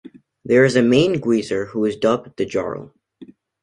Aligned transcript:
There 0.43 0.65
is 0.65 0.75
a 0.75 0.81
main 0.81 1.21
guizer 1.21 1.67
who 1.67 1.85
is 1.85 1.95
dubbed 1.95 2.35
the 2.35 2.43
"Jarl". 2.45 2.91